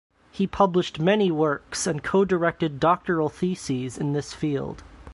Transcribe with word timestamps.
He 0.31 0.47
published 0.47 0.99
many 0.99 1.29
works 1.29 1.85
and 1.85 2.01
co-directed 2.01 2.79
doctoral 2.79 3.29
theses 3.29 3.99
in 3.99 4.13
this 4.13 4.33
field. 4.33 4.81